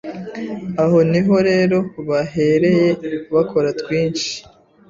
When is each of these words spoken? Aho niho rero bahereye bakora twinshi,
Aho 0.83 0.97
niho 1.11 1.35
rero 1.49 1.77
bahereye 2.09 2.87
bakora 3.33 3.69
twinshi, 3.81 4.31